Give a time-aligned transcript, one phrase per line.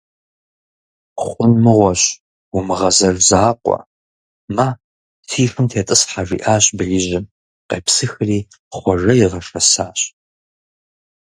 [1.23, 2.01] Хъун мыгъуэщ,
[2.57, 3.77] умыгъэзэж закъуэ,
[4.55, 4.67] мэ
[5.29, 7.29] си шым тетӀысхьэ,- жиӀэщ беижьми,
[7.69, 8.39] къепсыхри
[8.77, 9.99] Хъуэжэ игъэшэсащ.